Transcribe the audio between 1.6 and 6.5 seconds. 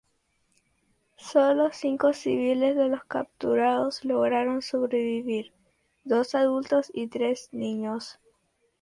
cinco civiles, de los capturados, lograron sobrevivir: dos